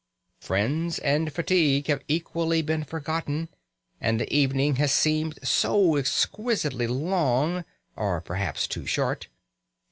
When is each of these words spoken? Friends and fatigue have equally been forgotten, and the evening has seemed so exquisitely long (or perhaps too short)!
Friends 0.39 0.97
and 0.97 1.31
fatigue 1.31 1.85
have 1.85 2.01
equally 2.07 2.63
been 2.63 2.83
forgotten, 2.83 3.49
and 3.99 4.19
the 4.19 4.35
evening 4.35 4.77
has 4.77 4.91
seemed 4.91 5.37
so 5.43 5.95
exquisitely 5.95 6.87
long 6.87 7.63
(or 7.95 8.19
perhaps 8.19 8.65
too 8.65 8.87
short)! 8.87 9.27